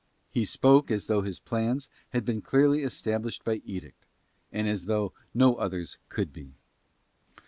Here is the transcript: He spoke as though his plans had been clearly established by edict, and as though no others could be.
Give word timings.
He 0.31 0.45
spoke 0.45 0.89
as 0.89 1.05
though 1.05 1.21
his 1.21 1.37
plans 1.39 1.87
had 2.09 2.25
been 2.25 2.41
clearly 2.41 2.81
established 2.81 3.43
by 3.45 3.61
edict, 3.63 4.07
and 4.51 4.67
as 4.67 4.87
though 4.87 5.13
no 5.31 5.57
others 5.57 5.99
could 6.09 6.33
be. 6.33 6.55